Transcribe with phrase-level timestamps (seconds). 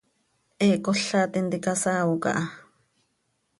[0.63, 2.43] He cola tintica saao caha.